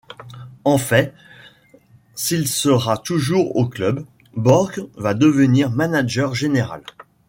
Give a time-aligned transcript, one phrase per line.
[0.63, 1.13] En fait,
[2.15, 4.03] s'il sera toujours au club,
[4.35, 6.81] Borg va devenir manager général.